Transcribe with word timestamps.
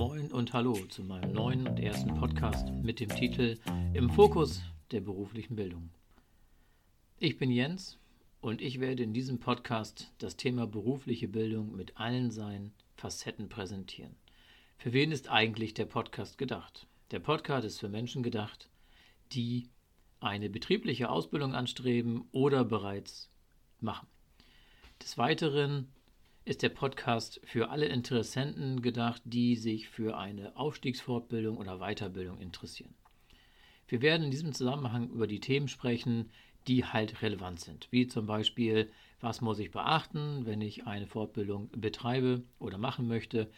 Moin 0.00 0.32
und 0.32 0.54
Hallo 0.54 0.72
zu 0.86 1.04
meinem 1.04 1.32
neuen 1.32 1.68
und 1.68 1.78
ersten 1.78 2.14
Podcast 2.14 2.70
mit 2.70 3.00
dem 3.00 3.10
Titel 3.10 3.58
Im 3.92 4.08
Fokus 4.08 4.62
der 4.92 5.02
beruflichen 5.02 5.56
Bildung. 5.56 5.90
Ich 7.18 7.36
bin 7.36 7.50
Jens 7.50 7.98
und 8.40 8.62
ich 8.62 8.80
werde 8.80 9.02
in 9.02 9.12
diesem 9.12 9.40
Podcast 9.40 10.10
das 10.16 10.38
Thema 10.38 10.66
berufliche 10.66 11.28
Bildung 11.28 11.76
mit 11.76 11.98
allen 11.98 12.30
seinen 12.30 12.72
Facetten 12.96 13.50
präsentieren. 13.50 14.16
Für 14.78 14.94
wen 14.94 15.12
ist 15.12 15.28
eigentlich 15.28 15.74
der 15.74 15.84
Podcast 15.84 16.38
gedacht? 16.38 16.86
Der 17.10 17.20
Podcast 17.20 17.66
ist 17.66 17.78
für 17.78 17.90
Menschen 17.90 18.22
gedacht, 18.22 18.70
die 19.32 19.68
eine 20.18 20.48
betriebliche 20.48 21.10
Ausbildung 21.10 21.54
anstreben 21.54 22.24
oder 22.32 22.64
bereits 22.64 23.28
machen. 23.80 24.08
Des 25.02 25.18
Weiteren 25.18 25.92
ist 26.44 26.62
der 26.62 26.70
Podcast 26.70 27.40
für 27.44 27.70
alle 27.70 27.86
Interessenten 27.86 28.82
gedacht, 28.82 29.22
die 29.24 29.56
sich 29.56 29.88
für 29.88 30.16
eine 30.16 30.56
Aufstiegsfortbildung 30.56 31.56
oder 31.58 31.78
Weiterbildung 31.78 32.40
interessieren. 32.40 32.94
Wir 33.88 34.02
werden 34.02 34.24
in 34.24 34.30
diesem 34.30 34.52
Zusammenhang 34.52 35.10
über 35.10 35.26
die 35.26 35.40
Themen 35.40 35.68
sprechen, 35.68 36.30
die 36.66 36.84
halt 36.84 37.22
relevant 37.22 37.60
sind, 37.60 37.88
wie 37.90 38.06
zum 38.06 38.26
Beispiel, 38.26 38.90
was 39.20 39.40
muss 39.40 39.58
ich 39.58 39.70
beachten, 39.70 40.46
wenn 40.46 40.60
ich 40.60 40.86
eine 40.86 41.06
Fortbildung 41.06 41.70
betreibe 41.72 42.42
oder 42.58 42.78
machen 42.78 43.08
möchte, 43.08 43.50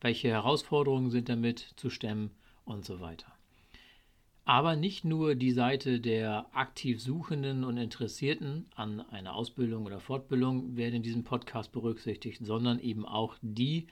welche 0.00 0.28
Herausforderungen 0.28 1.10
sind 1.10 1.28
damit 1.28 1.72
zu 1.76 1.90
stemmen 1.90 2.30
und 2.64 2.84
so 2.84 3.00
weiter. 3.00 3.37
Aber 4.48 4.76
nicht 4.76 5.04
nur 5.04 5.34
die 5.34 5.50
Seite 5.50 6.00
der 6.00 6.46
aktiv 6.54 7.02
Suchenden 7.02 7.64
und 7.64 7.76
Interessierten 7.76 8.64
an 8.74 9.00
einer 9.10 9.34
Ausbildung 9.34 9.84
oder 9.84 10.00
Fortbildung 10.00 10.74
werden 10.74 10.94
in 10.94 11.02
diesem 11.02 11.22
Podcast 11.22 11.70
berücksichtigt, 11.70 12.40
sondern 12.42 12.78
eben 12.78 13.04
auch 13.04 13.36
die, 13.42 13.88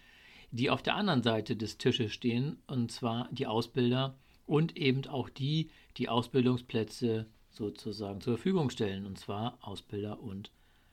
die 0.52 0.70
auf 0.70 0.82
der 0.82 0.94
anderen 0.94 1.22
Seite 1.22 1.56
des 1.56 1.76
Tisches 1.76 2.10
stehen, 2.14 2.56
und 2.68 2.90
zwar 2.90 3.28
die 3.32 3.46
Ausbilder 3.46 4.16
und 4.46 4.78
eben 4.78 5.06
auch 5.08 5.28
die, 5.28 5.68
die 5.98 6.08
Ausbildungsplätze 6.08 7.26
sozusagen 7.50 8.22
zur 8.22 8.38
Verfügung 8.38 8.70
stellen, 8.70 9.04
und 9.04 9.18
zwar 9.18 9.58
Ausbilder 9.60 10.22
und 10.22 10.50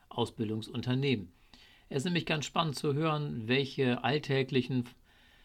Ausbildungsunternehmen. 0.09 1.31
Es 1.88 2.00
ist 2.00 2.05
nämlich 2.05 2.25
ganz 2.25 2.44
spannend 2.44 2.75
zu 2.75 2.95
hören, 2.95 3.48
welche 3.48 4.03
alltäglichen 4.03 4.89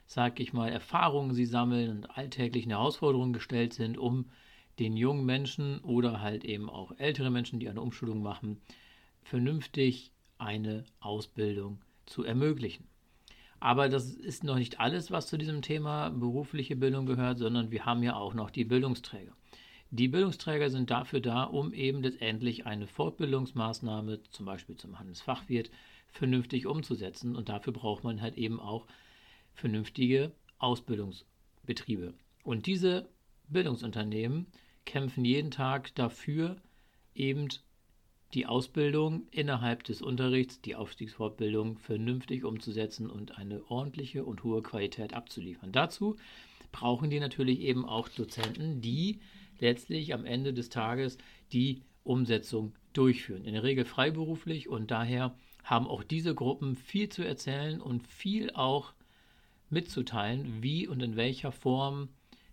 sag 0.08 0.40
ich 0.40 0.54
mal, 0.54 0.70
Erfahrungen 0.70 1.34
sie 1.34 1.44
sammeln 1.44 1.90
und 1.90 2.16
alltäglichen 2.16 2.70
Herausforderungen 2.70 3.34
gestellt 3.34 3.74
sind, 3.74 3.98
um 3.98 4.24
den 4.78 4.96
jungen 4.96 5.26
Menschen 5.26 5.80
oder 5.80 6.22
halt 6.22 6.44
eben 6.44 6.70
auch 6.70 6.92
ältere 6.96 7.30
Menschen, 7.30 7.60
die 7.60 7.68
eine 7.68 7.82
Umschulung 7.82 8.22
machen, 8.22 8.58
vernünftig 9.22 10.10
eine 10.38 10.84
Ausbildung 11.00 11.82
zu 12.06 12.24
ermöglichen. 12.24 12.86
Aber 13.60 13.90
das 13.90 14.10
ist 14.10 14.44
noch 14.44 14.56
nicht 14.56 14.80
alles, 14.80 15.10
was 15.10 15.26
zu 15.26 15.36
diesem 15.36 15.60
Thema 15.60 16.08
berufliche 16.08 16.76
Bildung 16.76 17.04
gehört, 17.04 17.38
sondern 17.38 17.70
wir 17.70 17.84
haben 17.84 18.02
ja 18.02 18.16
auch 18.16 18.32
noch 18.32 18.50
die 18.50 18.64
Bildungsträger. 18.64 19.32
Die 19.90 20.08
Bildungsträger 20.08 20.70
sind 20.70 20.90
dafür 20.90 21.20
da, 21.20 21.44
um 21.44 21.74
eben 21.74 22.02
letztendlich 22.02 22.64
eine 22.64 22.86
Fortbildungsmaßnahme, 22.86 24.20
zum 24.30 24.46
Beispiel 24.46 24.76
zum 24.76 24.98
Handelsfachwirt, 24.98 25.70
vernünftig 26.08 26.66
umzusetzen. 26.66 27.36
Und 27.36 27.50
dafür 27.50 27.74
braucht 27.74 28.04
man 28.04 28.22
halt 28.22 28.38
eben 28.38 28.58
auch 28.58 28.86
vernünftige 29.58 30.32
Ausbildungsbetriebe. 30.58 32.14
Und 32.44 32.66
diese 32.66 33.08
Bildungsunternehmen 33.48 34.46
kämpfen 34.84 35.24
jeden 35.24 35.50
Tag 35.50 35.94
dafür, 35.96 36.56
eben 37.14 37.48
die 38.34 38.46
Ausbildung 38.46 39.26
innerhalb 39.30 39.84
des 39.84 40.00
Unterrichts, 40.00 40.60
die 40.60 40.76
Aufstiegsfortbildung 40.76 41.78
vernünftig 41.78 42.44
umzusetzen 42.44 43.10
und 43.10 43.36
eine 43.36 43.68
ordentliche 43.70 44.24
und 44.24 44.44
hohe 44.44 44.62
Qualität 44.62 45.14
abzuliefern. 45.14 45.72
Dazu 45.72 46.16
brauchen 46.70 47.10
die 47.10 47.20
natürlich 47.20 47.60
eben 47.60 47.84
auch 47.84 48.08
Dozenten, 48.08 48.80
die 48.80 49.18
letztlich 49.58 50.14
am 50.14 50.24
Ende 50.24 50.52
des 50.52 50.68
Tages 50.68 51.18
die 51.52 51.82
Umsetzung 52.04 52.74
durchführen. 52.92 53.44
In 53.44 53.54
der 53.54 53.64
Regel 53.64 53.84
freiberuflich 53.84 54.68
und 54.68 54.90
daher 54.90 55.34
haben 55.64 55.86
auch 55.86 56.04
diese 56.04 56.34
Gruppen 56.34 56.76
viel 56.76 57.08
zu 57.08 57.22
erzählen 57.22 57.80
und 57.80 58.06
viel 58.06 58.50
auch 58.52 58.92
mitzuteilen, 59.70 60.62
wie 60.62 60.86
und 60.86 61.02
in 61.02 61.16
welcher 61.16 61.52
Form 61.52 62.08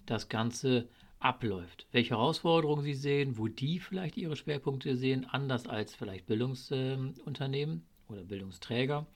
das 0.05 0.29
Ganze 0.29 0.87
abläuft, 1.19 1.87
welche 1.91 2.11
Herausforderungen 2.11 2.83
sie 2.83 2.93
sehen, 2.93 3.37
wo 3.37 3.47
die 3.47 3.79
vielleicht 3.79 4.17
ihre 4.17 4.35
Schwerpunkte 4.35 4.95
sehen, 4.95 5.25
anders 5.25 5.67
als 5.67 5.95
vielleicht 5.95 6.27
Bildungsunternehmen 6.27 7.83
oder 8.07 8.23
Bildungsträger. 8.23 9.07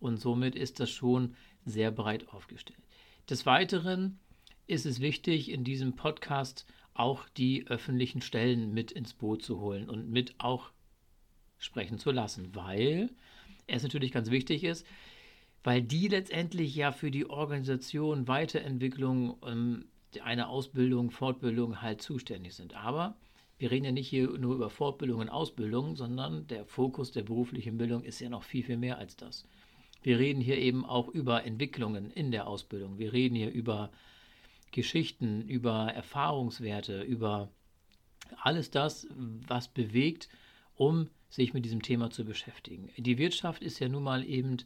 Und 0.00 0.18
somit 0.18 0.56
ist 0.56 0.80
das 0.80 0.90
schon 0.90 1.34
sehr 1.64 1.90
breit 1.90 2.28
aufgestellt. 2.30 2.80
Des 3.30 3.46
Weiteren 3.46 4.18
ist 4.66 4.86
es 4.86 5.00
wichtig, 5.00 5.50
in 5.50 5.64
diesem 5.64 5.94
Podcast 5.94 6.66
auch 6.94 7.28
die 7.30 7.66
öffentlichen 7.66 8.20
Stellen 8.20 8.72
mit 8.72 8.92
ins 8.92 9.14
Boot 9.14 9.42
zu 9.42 9.60
holen 9.60 9.88
und 9.88 10.10
mit 10.10 10.34
auch 10.38 10.70
sprechen 11.58 11.98
zu 11.98 12.10
lassen, 12.10 12.54
weil 12.54 13.10
es 13.66 13.82
natürlich 13.82 14.12
ganz 14.12 14.30
wichtig 14.30 14.64
ist, 14.64 14.86
weil 15.64 15.82
die 15.82 16.08
letztendlich 16.08 16.76
ja 16.76 16.92
für 16.92 17.10
die 17.10 17.28
Organisation, 17.28 18.28
Weiterentwicklung 18.28 19.36
ähm, 19.44 19.86
einer 20.22 20.48
Ausbildung, 20.48 21.10
Fortbildung 21.10 21.82
halt 21.82 22.02
zuständig 22.02 22.54
sind. 22.54 22.76
Aber 22.76 23.16
wir 23.58 23.70
reden 23.70 23.86
ja 23.86 23.92
nicht 23.92 24.08
hier 24.08 24.28
nur 24.38 24.54
über 24.54 24.70
Fortbildung 24.70 25.20
und 25.20 25.30
Ausbildung, 25.30 25.96
sondern 25.96 26.46
der 26.46 26.66
Fokus 26.66 27.12
der 27.12 27.22
beruflichen 27.22 27.78
Bildung 27.78 28.04
ist 28.04 28.20
ja 28.20 28.28
noch 28.28 28.44
viel, 28.44 28.62
viel 28.62 28.76
mehr 28.76 28.98
als 28.98 29.16
das. 29.16 29.46
Wir 30.02 30.18
reden 30.18 30.42
hier 30.42 30.58
eben 30.58 30.84
auch 30.84 31.08
über 31.08 31.44
Entwicklungen 31.44 32.10
in 32.10 32.30
der 32.30 32.46
Ausbildung. 32.46 32.98
Wir 32.98 33.12
reden 33.14 33.34
hier 33.34 33.50
über 33.50 33.90
Geschichten, 34.70 35.42
über 35.48 35.92
Erfahrungswerte, 35.94 37.00
über 37.02 37.48
alles 38.42 38.70
das, 38.70 39.06
was 39.16 39.68
bewegt, 39.68 40.28
um 40.74 41.08
sich 41.30 41.54
mit 41.54 41.64
diesem 41.64 41.80
Thema 41.80 42.10
zu 42.10 42.24
beschäftigen. 42.24 42.90
Die 42.98 43.16
Wirtschaft 43.18 43.62
ist 43.62 43.78
ja 43.78 43.88
nun 43.88 44.02
mal 44.02 44.24
eben 44.24 44.58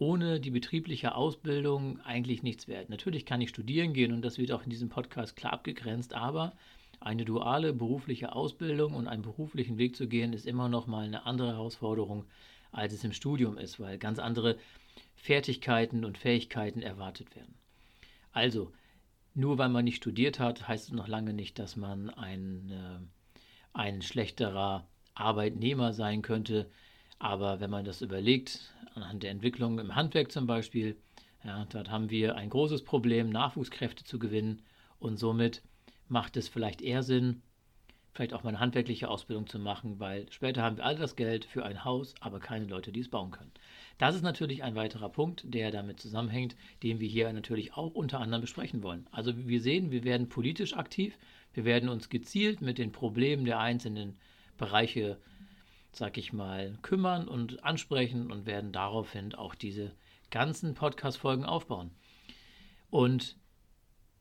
ohne 0.00 0.40
die 0.40 0.50
betriebliche 0.50 1.14
Ausbildung 1.14 2.00
eigentlich 2.00 2.42
nichts 2.42 2.66
wert. 2.66 2.88
Natürlich 2.88 3.26
kann 3.26 3.42
ich 3.42 3.50
studieren 3.50 3.92
gehen 3.92 4.12
und 4.12 4.22
das 4.22 4.38
wird 4.38 4.50
auch 4.50 4.64
in 4.64 4.70
diesem 4.70 4.88
Podcast 4.88 5.36
klar 5.36 5.52
abgegrenzt, 5.52 6.14
aber 6.14 6.54
eine 7.00 7.26
duale 7.26 7.74
berufliche 7.74 8.34
Ausbildung 8.34 8.94
und 8.94 9.08
einen 9.08 9.22
beruflichen 9.22 9.76
Weg 9.76 9.96
zu 9.96 10.08
gehen, 10.08 10.32
ist 10.32 10.46
immer 10.46 10.70
noch 10.70 10.86
mal 10.86 11.04
eine 11.04 11.26
andere 11.26 11.52
Herausforderung, 11.52 12.24
als 12.72 12.94
es 12.94 13.04
im 13.04 13.12
Studium 13.12 13.58
ist, 13.58 13.78
weil 13.78 13.98
ganz 13.98 14.18
andere 14.18 14.56
Fertigkeiten 15.16 16.06
und 16.06 16.16
Fähigkeiten 16.16 16.80
erwartet 16.80 17.36
werden. 17.36 17.54
Also, 18.32 18.72
nur 19.34 19.58
weil 19.58 19.68
man 19.68 19.84
nicht 19.84 19.96
studiert 19.96 20.38
hat, 20.38 20.66
heißt 20.66 20.88
es 20.88 20.92
noch 20.92 21.08
lange 21.08 21.34
nicht, 21.34 21.58
dass 21.58 21.76
man 21.76 22.08
ein, 22.08 22.70
äh, 22.70 23.38
ein 23.74 24.00
schlechterer 24.00 24.86
Arbeitnehmer 25.14 25.92
sein 25.92 26.22
könnte. 26.22 26.70
Aber 27.18 27.60
wenn 27.60 27.70
man 27.70 27.84
das 27.84 28.00
überlegt, 28.00 28.72
anhand 28.94 29.22
der 29.22 29.30
Entwicklung 29.30 29.78
im 29.78 29.94
Handwerk 29.94 30.32
zum 30.32 30.46
Beispiel, 30.46 30.96
ja, 31.44 31.64
dort 31.66 31.90
haben 31.90 32.10
wir 32.10 32.36
ein 32.36 32.50
großes 32.50 32.84
Problem, 32.84 33.30
Nachwuchskräfte 33.30 34.04
zu 34.04 34.18
gewinnen 34.18 34.62
und 34.98 35.18
somit 35.18 35.62
macht 36.08 36.36
es 36.36 36.48
vielleicht 36.48 36.82
eher 36.82 37.02
Sinn, 37.02 37.42
vielleicht 38.12 38.34
auch 38.34 38.42
mal 38.42 38.50
eine 38.50 38.60
handwerkliche 38.60 39.08
Ausbildung 39.08 39.46
zu 39.46 39.58
machen, 39.58 40.00
weil 40.00 40.30
später 40.30 40.62
haben 40.62 40.76
wir 40.76 40.84
all 40.84 40.96
das 40.96 41.16
Geld 41.16 41.44
für 41.44 41.64
ein 41.64 41.84
Haus, 41.84 42.14
aber 42.20 42.40
keine 42.40 42.66
Leute, 42.66 42.92
die 42.92 43.00
es 43.00 43.08
bauen 43.08 43.30
können. 43.30 43.52
Das 43.98 44.14
ist 44.14 44.22
natürlich 44.22 44.62
ein 44.62 44.74
weiterer 44.74 45.08
Punkt, 45.08 45.42
der 45.46 45.70
damit 45.70 46.00
zusammenhängt, 46.00 46.56
den 46.82 47.00
wir 47.00 47.08
hier 47.08 47.32
natürlich 47.32 47.74
auch 47.74 47.94
unter 47.94 48.20
anderem 48.20 48.40
besprechen 48.40 48.82
wollen. 48.82 49.06
Also 49.12 49.46
wir 49.46 49.60
sehen, 49.60 49.90
wir 49.90 50.04
werden 50.04 50.28
politisch 50.28 50.76
aktiv, 50.76 51.16
wir 51.54 51.64
werden 51.64 51.88
uns 51.88 52.08
gezielt 52.08 52.60
mit 52.60 52.78
den 52.78 52.92
Problemen 52.92 53.44
der 53.44 53.60
einzelnen 53.60 54.16
Bereiche 54.58 55.18
sag 55.92 56.18
ich 56.18 56.32
mal, 56.32 56.78
kümmern 56.82 57.28
und 57.28 57.64
ansprechen 57.64 58.30
und 58.30 58.46
werden 58.46 58.72
daraufhin 58.72 59.34
auch 59.34 59.54
diese 59.54 59.92
ganzen 60.30 60.74
Podcast-Folgen 60.74 61.44
aufbauen. 61.44 61.90
Und 62.90 63.36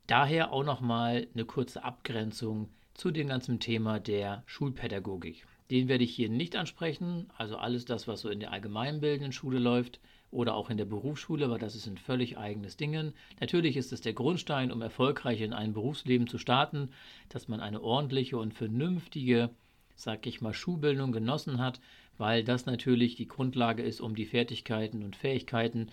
daher 0.08 0.52
auch 0.52 0.64
nochmal 0.64 1.28
eine 1.34 1.46
kurze 1.46 1.84
Abgrenzung 1.84 2.70
zu 2.94 3.12
dem 3.12 3.28
ganzen 3.28 3.60
Thema 3.60 4.00
der 4.00 4.44
Schulpädagogik. 4.46 5.46
Den 5.72 5.88
werde 5.88 6.04
ich 6.04 6.16
hier 6.16 6.30
nicht 6.30 6.56
ansprechen, 6.56 7.28
also 7.38 7.58
alles 7.58 7.86
das, 7.86 8.08
was 8.08 8.22
so 8.22 8.30
in 8.30 8.40
der 8.40 8.52
allgemeinbildenden 8.52 9.32
Schule 9.32 9.60
läuft 9.60 10.00
oder 10.32 10.56
auch 10.56 10.72
in 10.72 10.78
der 10.78 10.86
Berufsschule, 10.86 11.46
aber 11.46 11.60
das 11.60 11.76
ist 11.76 11.88
ein 11.88 11.98
völlig 11.98 12.38
eigenes 12.38 12.76
Ding. 12.76 13.14
Natürlich 13.40 13.78
ist 13.78 13.94
es 13.94 14.02
der 14.02 14.14
Grundstein, 14.14 14.72
um 14.72 14.82
erfolgreich 14.82 15.42
in 15.42 15.54
ein 15.54 15.74
Berufsleben 15.74 16.28
zu 16.28 16.40
starten, 16.40 16.90
dass 17.30 17.48
man 17.48 17.60
eine 17.62 17.82
ordentliche 17.82 18.38
und 18.38 18.54
vernünftige 18.54 19.52
sag 20.00 20.26
ich 20.26 20.42
mal, 20.42 20.54
Schulbildung 20.54 21.12
genossen 21.12 21.60
hat, 21.60 21.82
weil 22.18 22.44
das 22.44 22.66
natürlich 22.66 23.16
die 23.16 23.28
Grundlage 23.28 23.84
ist, 23.84 24.00
um 24.00 24.16
die 24.16 24.26
Fertigkeiten 24.26 25.04
und 25.04 25.16
Fähigkeiten, 25.16 25.92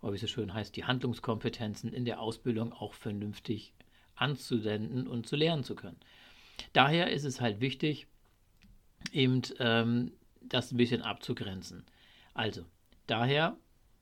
wie 0.00 0.14
es 0.14 0.20
so 0.20 0.26
schön 0.28 0.54
heißt, 0.54 0.76
die 0.76 0.84
Handlungskompetenzen 0.84 1.92
in 1.92 2.04
der 2.04 2.20
Ausbildung 2.20 2.72
auch 2.72 2.94
vernünftig 2.94 3.74
anzuwenden 4.14 5.08
und 5.08 5.26
zu 5.26 5.36
lernen 5.36 5.64
zu 5.64 5.74
können. 5.74 5.98
Daher 6.72 7.10
ist 7.10 7.24
es 7.24 7.40
halt 7.40 7.60
wichtig, 7.60 8.06
eben 9.12 9.42
ähm, 9.58 10.12
das 10.40 10.72
ein 10.72 10.76
bisschen 10.76 11.02
abzugrenzen. 11.02 11.84
Also, 12.34 12.64
daher 13.08 13.56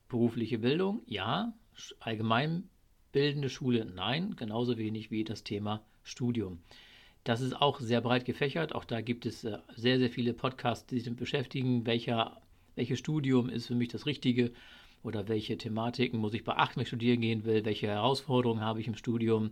berufliche 0.09 0.59
Bildung, 0.59 1.03
ja, 1.07 1.55
allgemein 2.01 2.69
bildende 3.13 3.49
Schule? 3.49 3.87
Nein, 3.87 4.37
genauso 4.37 4.77
wenig 4.77 5.11
wie 5.11 5.25
das 5.25 5.45
Thema 5.45 5.83
Studium. 6.03 6.61
Das 7.27 7.41
ist 7.41 7.61
auch 7.61 7.81
sehr 7.81 8.01
breit 8.01 8.25
gefächert. 8.25 8.73
Auch 8.73 8.85
da 8.85 9.01
gibt 9.01 9.27
es 9.27 9.43
äh, 9.43 9.59
sehr, 9.75 9.99
sehr 9.99 10.11
viele 10.11 10.33
Podcasts, 10.33 10.87
die 10.87 10.95
sich 10.95 11.05
damit 11.05 11.19
beschäftigen, 11.19 11.85
welcher, 11.85 12.41
welches 12.77 13.01
Studium 13.01 13.49
ist 13.49 13.67
für 13.67 13.75
mich 13.75 13.89
das 13.89 14.07
Richtige 14.07 14.53
oder 15.03 15.27
welche 15.27 15.59
Thematiken 15.59 16.21
muss 16.21 16.35
ich 16.35 16.45
beachten, 16.45 16.77
wenn 16.77 16.83
ich 16.83 16.89
studieren 16.89 17.21
gehen 17.21 17.45
will, 17.45 17.65
welche 17.65 17.89
Herausforderungen 17.89 18.61
habe 18.61 18.81
ich 18.81 18.87
im 18.87 18.95
Studium 18.95 19.51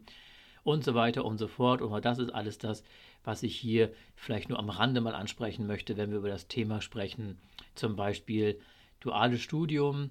und 0.63 0.85
so 0.85 0.95
weiter 0.95 1.25
und 1.25 1.39
so 1.39 1.49
fort. 1.49 1.83
Und 1.83 2.05
das 2.05 2.21
ist 2.21 2.31
alles 2.31 2.59
das, 2.59 2.85
was 3.25 3.43
ich 3.43 3.57
hier 3.57 3.93
vielleicht 4.15 4.51
nur 4.51 4.61
am 4.61 4.71
Rande 4.71 5.01
mal 5.01 5.17
ansprechen 5.17 5.67
möchte, 5.67 5.97
wenn 5.97 6.13
wir 6.13 6.19
über 6.19 6.29
das 6.29 6.47
Thema 6.47 6.81
sprechen. 6.81 7.39
Zum 7.75 7.97
Beispiel 7.97 8.61
duales 9.01 9.41
Studium 9.41 10.11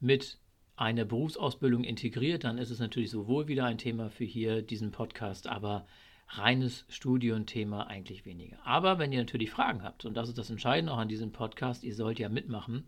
mit 0.00 0.38
einer 0.76 1.04
Berufsausbildung 1.04 1.84
integriert, 1.84 2.44
dann 2.44 2.56
ist 2.56 2.70
es 2.70 2.78
natürlich 2.78 3.10
sowohl 3.10 3.46
wieder 3.46 3.66
ein 3.66 3.76
Thema 3.76 4.08
für 4.08 4.24
hier 4.24 4.62
diesen 4.62 4.90
Podcast, 4.90 5.48
aber 5.48 5.86
reines 6.28 6.84
Studienthema 6.88 7.84
eigentlich 7.84 8.24
weniger. 8.24 8.56
Aber 8.64 8.98
wenn 8.98 9.12
ihr 9.12 9.20
natürlich 9.20 9.50
Fragen 9.50 9.82
habt, 9.82 10.04
und 10.04 10.14
das 10.14 10.28
ist 10.28 10.38
das 10.38 10.50
Entscheidende 10.50 10.92
auch 10.92 10.98
an 10.98 11.08
diesem 11.08 11.32
Podcast, 11.32 11.84
ihr 11.84 11.94
sollt 11.94 12.18
ja 12.18 12.28
mitmachen, 12.28 12.84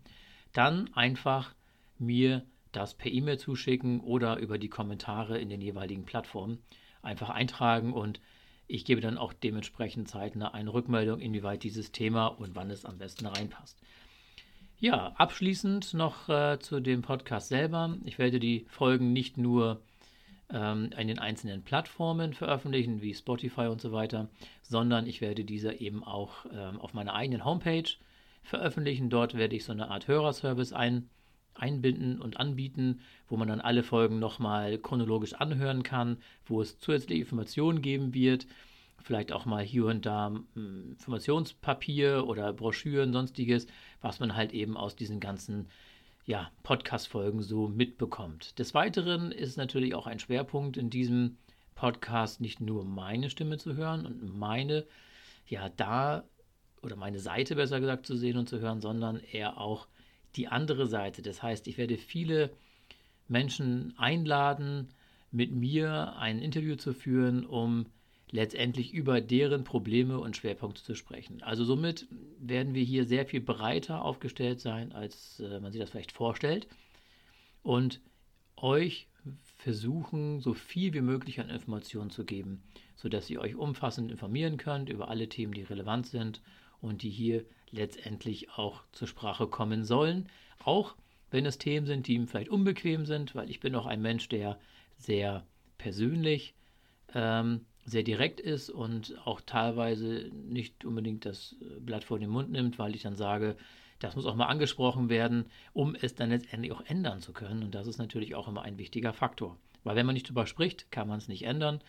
dann 0.53 0.93
einfach 0.93 1.53
mir 1.97 2.43
das 2.71 2.93
per 2.93 3.11
E-Mail 3.11 3.37
zuschicken 3.37 4.01
oder 4.01 4.37
über 4.37 4.57
die 4.57 4.69
Kommentare 4.69 5.39
in 5.39 5.49
den 5.49 5.61
jeweiligen 5.61 6.05
Plattformen 6.05 6.59
einfach 7.01 7.29
eintragen 7.29 7.93
und 7.93 8.19
ich 8.67 8.83
gebe 8.83 8.99
dann 8.99 9.17
auch 9.17 9.31
dementsprechend 9.31 10.09
zeitnah 10.09 10.53
eine 10.53 10.73
Rückmeldung, 10.73 11.21
inwieweit 11.21 11.63
dieses 11.63 11.93
Thema 11.93 12.27
und 12.27 12.55
wann 12.55 12.69
es 12.69 12.83
am 12.83 12.97
besten 12.97 13.25
reinpasst. 13.25 13.79
Ja, 14.79 15.13
abschließend 15.15 15.93
noch 15.93 16.27
äh, 16.29 16.59
zu 16.59 16.81
dem 16.81 17.01
Podcast 17.01 17.47
selber. 17.47 17.97
Ich 18.03 18.19
werde 18.19 18.39
die 18.39 18.65
Folgen 18.69 19.13
nicht 19.13 19.37
nur 19.37 19.81
ähm, 20.51 20.89
in 20.97 21.07
den 21.07 21.19
einzelnen 21.19 21.63
Plattformen 21.63 22.33
veröffentlichen, 22.33 23.01
wie 23.01 23.13
Spotify 23.13 23.67
und 23.67 23.81
so 23.81 23.91
weiter, 23.91 24.29
sondern 24.61 25.07
ich 25.07 25.21
werde 25.21 25.43
diese 25.43 25.73
eben 25.73 26.03
auch 26.03 26.45
ähm, 26.51 26.79
auf 26.79 26.93
meiner 26.93 27.13
eigenen 27.13 27.43
Homepage 27.43 27.89
veröffentlichen. 28.43 29.09
Dort 29.09 29.35
werde 29.35 29.55
ich 29.55 29.65
so 29.65 29.71
eine 29.71 29.89
Art 29.89 30.07
Hörerservice 30.07 30.73
ein, 30.73 31.09
einbinden 31.53 32.21
und 32.21 32.39
anbieten, 32.39 33.01
wo 33.27 33.35
man 33.35 33.47
dann 33.47 33.61
alle 33.61 33.83
Folgen 33.83 34.19
nochmal 34.19 34.77
chronologisch 34.77 35.33
anhören 35.33 35.83
kann, 35.83 36.17
wo 36.45 36.61
es 36.61 36.79
zusätzliche 36.79 37.21
Informationen 37.21 37.81
geben 37.81 38.13
wird, 38.13 38.47
vielleicht 39.01 39.31
auch 39.31 39.45
mal 39.45 39.63
hier 39.63 39.85
und 39.85 40.05
da 40.05 40.33
hm, 40.53 40.91
Informationspapier 40.91 42.25
oder 42.27 42.53
Broschüren, 42.53 43.13
sonstiges, 43.13 43.67
was 44.01 44.19
man 44.19 44.35
halt 44.35 44.53
eben 44.53 44.77
aus 44.77 44.95
diesen 44.95 45.19
ganzen 45.19 45.67
ja, 46.27 46.51
Podcast-Folgen 46.63 47.41
so 47.41 47.69
mitbekommt. 47.69 48.59
Des 48.59 48.73
Weiteren 48.73 49.31
ist 49.31 49.57
natürlich 49.57 49.95
auch 49.95 50.07
ein 50.07 50.19
Schwerpunkt 50.19 50.75
in 50.75 50.89
diesem 50.89 51.37
Podcast 51.73 52.41
nicht 52.41 52.59
nur 52.59 52.83
meine 52.83 53.29
Stimme 53.29 53.57
zu 53.57 53.77
hören 53.77 54.05
und 54.05 54.37
meine, 54.37 54.85
ja, 55.47 55.69
da 55.69 56.25
oder 56.81 56.97
meine 56.97 57.19
Seite 57.19 57.55
besser 57.55 57.79
gesagt 57.79 58.05
zu 58.05 58.17
sehen 58.17 58.37
und 58.37 58.49
zu 58.49 58.59
hören, 58.59 58.81
sondern 58.81 59.21
eher 59.21 59.57
auch 59.57 59.87
die 60.35 60.49
andere 60.49 60.85
Seite. 60.87 61.21
Das 61.21 61.41
heißt, 61.41 61.65
ich 61.65 61.77
werde 61.77 61.97
viele 61.97 62.51
Menschen 63.29 63.97
einladen, 63.97 64.89
mit 65.31 65.53
mir 65.53 66.17
ein 66.17 66.39
Interview 66.39 66.75
zu 66.75 66.93
führen, 66.93 67.45
um 67.45 67.85
letztendlich 68.31 68.93
über 68.93 69.21
deren 69.21 69.63
Probleme 69.63 70.19
und 70.19 70.35
Schwerpunkte 70.35 70.83
zu 70.83 70.95
sprechen. 70.95 71.41
Also 71.43 71.63
somit 71.63 72.07
werden 72.39 72.73
wir 72.73 72.83
hier 72.83 73.05
sehr 73.05 73.25
viel 73.25 73.41
breiter 73.41 74.03
aufgestellt 74.03 74.59
sein, 74.59 74.91
als 74.91 75.39
äh, 75.39 75.59
man 75.59 75.71
sich 75.71 75.79
das 75.79 75.91
vielleicht 75.91 76.11
vorstellt. 76.11 76.67
Und 77.63 78.01
euch 78.57 79.07
versuchen, 79.57 80.39
so 80.39 80.53
viel 80.53 80.93
wie 80.93 81.01
möglich 81.01 81.39
an 81.39 81.49
Informationen 81.49 82.09
zu 82.09 82.25
geben, 82.25 82.61
sodass 82.95 83.29
ihr 83.29 83.41
euch 83.41 83.55
umfassend 83.55 84.11
informieren 84.11 84.57
könnt 84.57 84.89
über 84.89 85.09
alle 85.09 85.29
Themen, 85.29 85.53
die 85.53 85.63
relevant 85.63 86.07
sind 86.07 86.41
und 86.81 87.01
die 87.01 87.09
hier 87.09 87.43
letztendlich 87.71 88.51
auch 88.51 88.83
zur 88.91 89.07
Sprache 89.07 89.47
kommen 89.47 89.83
sollen. 89.83 90.29
Auch 90.59 90.95
wenn 91.31 91.45
es 91.45 91.57
Themen 91.57 91.85
sind, 91.85 92.07
die 92.07 92.13
ihm 92.13 92.27
vielleicht 92.27 92.49
unbequem 92.49 93.05
sind, 93.05 93.35
weil 93.35 93.49
ich 93.49 93.59
bin 93.59 93.75
auch 93.75 93.85
ein 93.85 94.01
Mensch, 94.01 94.29
der 94.29 94.59
sehr 94.97 95.45
persönlich 95.77 96.53
ähm, 97.13 97.65
sehr 97.87 98.03
direkt 98.03 98.41
ist 98.41 98.69
und 98.69 99.17
auch 99.25 99.39
teilweise 99.39 100.29
nicht 100.33 100.83
unbedingt 100.83 101.25
das 101.25 101.55
äh, 101.61 101.79
Blatt 101.79 102.03
vor 102.03 102.19
den 102.19 102.29
Mund 102.29 102.51
nimmt, 102.51 102.77
weil 102.77 102.93
ich 102.93 103.01
dann 103.01 103.15
sage, 103.15 103.55
das 103.99 104.15
muss 104.15 104.25
auch 104.25 104.35
mal 104.35 104.47
angesprochen 104.47 105.09
werden, 105.09 105.45
um 105.71 105.95
es 105.95 106.13
dann 106.13 106.29
letztendlich 106.29 106.73
auch 106.73 106.81
ändern 106.85 107.21
zu 107.21 107.31
können. 107.31 107.63
Und 107.63 107.73
das 107.73 107.87
ist 107.87 107.97
natürlich 107.97 108.35
auch 108.35 108.49
immer 108.49 108.61
ein 108.61 108.77
wichtiger 108.77 109.13
Faktor. 109.13 109.57
Weil 109.85 109.95
wenn 109.95 110.05
man 110.05 110.13
nicht 110.15 110.27
drüber 110.27 110.45
spricht, 110.45 110.91
kann 110.91 111.07
man 111.07 111.17
es 111.17 111.29
nicht 111.29 111.43
ändern. 111.43 111.79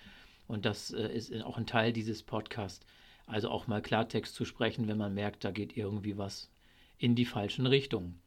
Und 0.46 0.64
das 0.64 0.92
äh, 0.92 1.12
ist 1.12 1.34
auch 1.42 1.58
ein 1.58 1.66
Teil 1.66 1.92
dieses 1.92 2.22
Podcasts. 2.22 2.86
Also 3.26 3.50
auch 3.50 3.66
mal 3.66 3.82
Klartext 3.82 4.36
zu 4.36 4.44
sprechen, 4.44 4.86
wenn 4.86 4.98
man 4.98 5.12
merkt, 5.12 5.44
da 5.44 5.50
geht 5.50 5.76
irgendwie 5.76 6.16
was 6.16 6.48
in 6.96 7.16
die 7.16 7.26
falschen 7.26 7.66
Richtungen. 7.66 8.20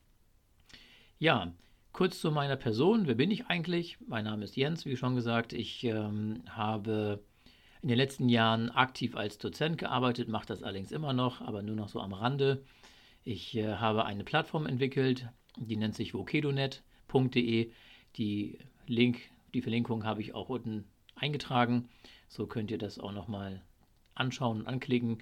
Ja, 1.20 1.54
kurz 1.94 2.20
zu 2.20 2.32
meiner 2.32 2.58
Person. 2.58 3.08
Wer 3.08 3.16
bin 3.16 3.32
ich 3.32 3.46
eigentlich? 3.46 3.98
Mein 4.06 4.26
Name 4.26 4.44
ist 4.44 4.58
Jens, 4.58 4.86
wie 4.86 4.98
schon 4.98 5.16
gesagt. 5.16 5.54
Ich 5.54 5.86
ähm, 5.86 6.44
habe 6.50 7.24
in 7.82 7.88
den 7.88 7.98
letzten 7.98 8.30
Jahren 8.30 8.70
aktiv 8.70 9.16
als 9.16 9.38
Dozent 9.38 9.78
gearbeitet, 9.78 10.30
mache 10.30 10.48
das 10.48 10.64
allerdings 10.64 10.92
immer 10.92 11.14
noch, 11.14 11.42
aber 11.42 11.64
nur 11.64 11.76
noch 11.76 11.90
so 11.90 12.00
am 12.00 12.14
Rande. 12.14 12.64
Ich 13.24 13.56
äh, 13.56 13.76
habe 13.76 14.06
eine 14.06 14.24
Plattform 14.24 14.66
entwickelt, 14.66 15.28
die 15.58 15.78
nennt 15.78 15.96
sich 15.96 16.14
vokedonet.de. 16.14 17.72
Die 18.18 18.60
Link, 18.88 19.20
die 19.54 19.62
Verlinkung 19.62 20.06
habe 20.06 20.22
ich 20.22 20.36
auch 20.36 20.50
unten 20.50 20.86
eingetragen. 21.16 21.90
So 22.28 22.48
könnt 22.48 22.72
ihr 22.72 22.78
das 22.78 23.00
auch 23.00 23.12
nochmal 23.12 23.62
anschauen 24.16 24.62
und 24.62 24.68
anklicken. 24.68 25.20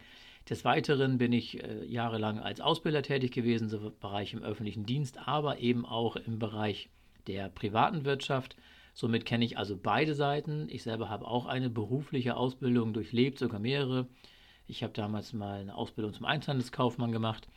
Des 0.49 0.65
Weiteren 0.65 1.17
bin 1.17 1.31
ich 1.31 1.63
äh, 1.63 1.85
jahrelang 1.85 2.39
als 2.39 2.59
Ausbilder 2.61 3.03
tätig 3.03 3.31
gewesen, 3.31 3.69
so 3.69 3.77
im 3.77 3.99
Bereich 3.99 4.33
im 4.33 4.41
öffentlichen 4.41 4.85
Dienst, 4.85 5.27
aber 5.27 5.59
eben 5.59 5.85
auch 5.85 6.15
im 6.15 6.39
Bereich 6.39 6.89
der 7.27 7.49
privaten 7.49 8.03
Wirtschaft. 8.05 8.55
Somit 8.99 9.25
kenne 9.25 9.45
ich 9.45 9.57
also 9.57 9.77
beide 9.81 10.13
Seiten. 10.13 10.67
Ich 10.69 10.83
selber 10.83 11.07
habe 11.07 11.25
auch 11.25 11.45
eine 11.45 11.69
berufliche 11.69 12.35
Ausbildung 12.35 12.91
durchlebt, 12.91 13.39
sogar 13.39 13.61
mehrere. 13.61 14.09
Ich 14.67 14.83
habe 14.83 14.91
damals 14.91 15.31
mal 15.31 15.61
eine 15.61 15.75
Ausbildung 15.75 16.11
zum 16.11 16.25
Einzelhandelskaufmann 16.25 17.13
gemacht, 17.13 17.47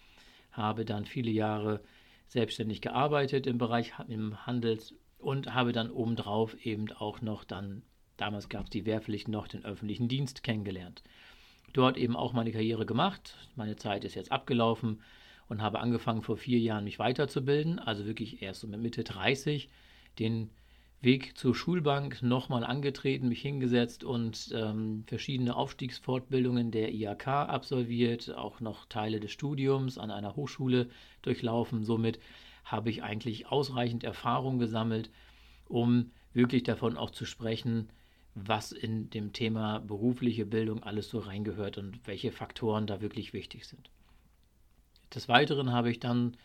habe 0.53 0.85
dann 0.85 1.05
viele 1.05 1.33
Jahre 1.33 1.81
selbstständig 2.29 2.81
gearbeitet 2.81 3.49
im 3.49 3.59
Bereich 3.59 3.93
im 4.07 4.47
Handels 4.47 4.95
und 5.19 5.53
habe 5.53 5.73
dann 5.73 5.91
obendrauf 5.91 6.55
eben 6.65 6.93
auch 6.93 7.23
noch 7.23 7.43
dann, 7.43 7.83
damals 8.19 8.49
gab 8.49 8.67
es 8.67 8.71
die 8.71 8.87
Wehrpflicht 8.87 9.27
noch, 9.27 9.49
den 9.49 9.65
öffentlichen 9.65 10.07
Dienst 10.07 10.45
kennengelernt. 10.45 11.03
Dort 11.73 11.97
eben 11.97 12.15
auch 12.15 12.33
meine 12.35 12.53
Karriere 12.53 12.87
gemacht. 12.87 13.37
Meine 13.57 13.75
Zeit 13.75 14.05
ist 14.05 14.15
jetzt 14.15 14.31
abgelaufen 14.31 15.03
und 15.49 15.61
habe 15.61 15.81
angefangen 15.81 16.23
vor 16.23 16.37
vier 16.37 16.61
Jahren 16.61 16.85
mich 16.85 17.01
weiterzubilden, 17.01 17.81
also 17.81 18.07
wirklich 18.07 18.43
erst 18.43 18.61
so 18.61 18.69
mit 18.69 18.79
Mitte 18.79 19.03
30 19.03 19.69
den 20.21 20.51
Weg 21.03 21.37
zur 21.37 21.55
Schulbank 21.55 22.23
nochmal 22.23 22.63
angetreten, 22.63 23.29
mich 23.29 23.43
hingesetzt 23.43 24.05
und 24.05 24.53
ähm, 24.55 25.03
verschiedene 25.09 25.57
Aufstiegsfortbildungen 25.57 26.71
der 26.71 26.95
IHK 26.95 27.27
absolviert, 27.27 28.33
auch 28.35 28.61
noch 28.61 28.87
Teile 28.87 29.19
des 29.19 29.33
Studiums 29.33 29.99
an 29.99 30.13
einer 30.13 30.37
Hochschule 30.37 30.89
durchlaufen. 31.23 31.85
Somit 31.85 32.21
habe 32.65 32.89
ich 32.89 33.03
eigentlich 33.03 33.47
ausreichend 33.49 34.05
Erfahrung 34.05 34.61
gesammelt, 34.61 35.11
um 35.67 36.13
wirklich 36.35 36.63
davon 36.63 36.97
auch 36.97 37.11
zu 37.11 37.25
sprechen, 37.25 37.89
was 38.37 38.71
in 38.71 39.11
dem 39.11 39.33
Thema 39.33 39.81
berufliche 39.81 40.47
Bildung 40.47 40.85
alles 40.85 41.11
so 41.11 41.19
reingehört 41.19 41.79
und 41.79 42.07
welche 42.07 42.31
Faktoren 42.31 42.87
da 42.87 43.01
wirklich 43.01 43.33
wichtig 43.33 43.67
sind. 43.67 43.91
Des 45.13 45.29
Weiteren 45.29 45.73
habe 45.73 45.91
ich 45.91 45.99
dann 45.99 46.37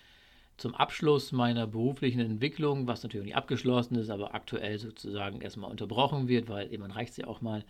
zum 0.57 0.73
Abschluss 0.73 1.31
meiner 1.31 1.67
beruflichen 1.67 2.19
Entwicklung, 2.19 2.87
was 2.87 3.03
natürlich 3.03 3.27
nicht 3.27 3.35
abgeschlossen 3.35 3.95
ist, 3.95 4.09
aber 4.09 4.33
aktuell 4.33 4.79
sozusagen 4.79 5.41
erstmal 5.41 5.69
unterbrochen 5.69 6.27
wird, 6.27 6.49
weil 6.49 6.75
man 6.77 6.91
reicht 6.91 7.11
es 7.11 7.17
ja 7.17 7.27
auch 7.27 7.41
mal, 7.41 7.63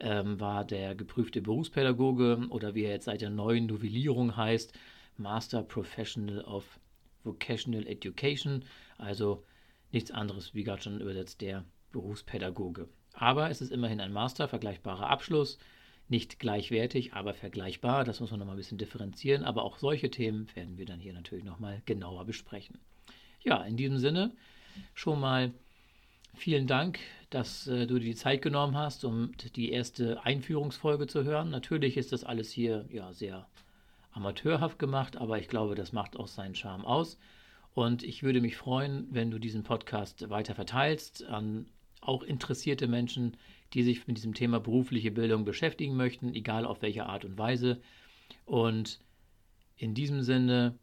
ähm, 0.00 0.40
war 0.40 0.64
der 0.64 0.94
geprüfte 0.94 1.42
Berufspädagoge 1.42 2.46
oder 2.48 2.74
wie 2.74 2.84
er 2.84 2.92
jetzt 2.92 3.04
seit 3.04 3.20
der 3.20 3.30
neuen 3.30 3.66
Novellierung 3.66 4.36
heißt, 4.36 4.72
Master 5.18 5.62
Professional 5.62 6.40
of 6.44 6.80
Vocational 7.22 7.86
Education, 7.86 8.64
also 8.98 9.44
nichts 9.92 10.10
anderes, 10.10 10.54
wie 10.54 10.64
gerade 10.64 10.82
schon 10.82 11.00
übersetzt, 11.00 11.40
der 11.40 11.64
Berufspädagoge. 11.92 12.88
Aber 13.12 13.50
es 13.50 13.60
ist 13.60 13.70
immerhin 13.72 14.00
ein 14.00 14.12
Master, 14.12 14.48
vergleichbarer 14.48 15.10
Abschluss 15.10 15.58
nicht 16.12 16.38
gleichwertig, 16.38 17.14
aber 17.14 17.32
vergleichbar. 17.32 18.04
Das 18.04 18.20
muss 18.20 18.30
man 18.30 18.38
nochmal 18.38 18.54
ein 18.54 18.58
bisschen 18.58 18.78
differenzieren. 18.78 19.44
Aber 19.44 19.64
auch 19.64 19.78
solche 19.78 20.10
Themen 20.10 20.46
werden 20.54 20.76
wir 20.76 20.84
dann 20.84 21.00
hier 21.00 21.14
natürlich 21.14 21.44
nochmal 21.44 21.80
genauer 21.86 22.26
besprechen. 22.26 22.78
Ja, 23.42 23.64
in 23.64 23.78
diesem 23.78 23.98
Sinne 23.98 24.30
schon 24.94 25.18
mal 25.18 25.52
vielen 26.34 26.66
Dank, 26.66 26.98
dass 27.30 27.66
äh, 27.66 27.86
du 27.86 27.98
dir 27.98 28.10
die 28.10 28.14
Zeit 28.14 28.42
genommen 28.42 28.76
hast, 28.76 29.04
um 29.04 29.32
die 29.56 29.72
erste 29.72 30.22
Einführungsfolge 30.22 31.06
zu 31.06 31.24
hören. 31.24 31.50
Natürlich 31.50 31.96
ist 31.96 32.12
das 32.12 32.24
alles 32.24 32.52
hier 32.52 32.86
ja 32.90 33.12
sehr 33.14 33.48
amateurhaft 34.12 34.78
gemacht, 34.78 35.16
aber 35.16 35.38
ich 35.38 35.48
glaube, 35.48 35.74
das 35.74 35.92
macht 35.92 36.16
auch 36.16 36.28
seinen 36.28 36.54
Charme 36.54 36.84
aus. 36.84 37.18
Und 37.72 38.02
ich 38.02 38.22
würde 38.22 38.42
mich 38.42 38.58
freuen, 38.58 39.08
wenn 39.10 39.30
du 39.30 39.38
diesen 39.38 39.62
Podcast 39.62 40.28
weiter 40.28 40.54
verteilst 40.54 41.24
an 41.24 41.64
auch 42.02 42.22
interessierte 42.22 42.88
Menschen, 42.88 43.36
die 43.72 43.82
sich 43.82 44.06
mit 44.06 44.18
diesem 44.18 44.34
Thema 44.34 44.60
berufliche 44.60 45.10
Bildung 45.10 45.44
beschäftigen 45.44 45.96
möchten, 45.96 46.34
egal 46.34 46.66
auf 46.66 46.82
welche 46.82 47.06
Art 47.06 47.24
und 47.24 47.38
Weise. 47.38 47.80
Und 48.44 49.00
in 49.76 49.94
diesem 49.94 50.22
Sinne 50.22 50.78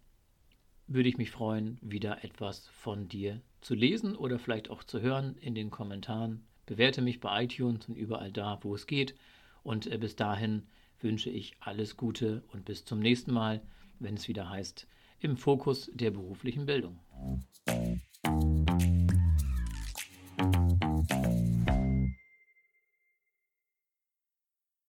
würde 0.87 1.09
ich 1.09 1.17
mich 1.17 1.29
freuen, 1.29 1.77
wieder 1.81 2.23
etwas 2.23 2.67
von 2.69 3.07
dir 3.07 3.41
zu 3.61 3.75
lesen 3.75 4.15
oder 4.15 4.39
vielleicht 4.39 4.69
auch 4.69 4.83
zu 4.83 5.01
hören 5.01 5.35
in 5.39 5.53
den 5.53 5.69
Kommentaren. 5.69 6.45
Bewerte 6.65 7.01
mich 7.01 7.19
bei 7.19 7.43
iTunes 7.43 7.87
und 7.87 7.95
überall 7.95 8.31
da, 8.31 8.59
wo 8.61 8.73
es 8.73 8.87
geht. 8.87 9.15
Und 9.63 9.87
äh, 9.87 9.97
bis 9.97 10.15
dahin 10.15 10.63
wünsche 11.01 11.29
ich 11.29 11.55
alles 11.59 11.97
Gute 11.97 12.43
und 12.51 12.65
bis 12.65 12.85
zum 12.85 12.99
nächsten 12.99 13.31
Mal, 13.31 13.61
wenn 13.99 14.15
es 14.15 14.27
wieder 14.27 14.49
heißt, 14.49 14.87
im 15.19 15.37
Fokus 15.37 15.91
der 15.93 16.11
beruflichen 16.11 16.65
Bildung. 16.65 16.99